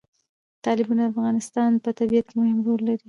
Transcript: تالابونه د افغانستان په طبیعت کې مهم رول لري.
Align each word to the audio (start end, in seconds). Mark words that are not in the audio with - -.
تالابونه 0.63 1.01
د 1.05 1.09
افغانستان 1.13 1.71
په 1.83 1.89
طبیعت 1.99 2.25
کې 2.29 2.35
مهم 2.39 2.57
رول 2.65 2.81
لري. 2.87 2.99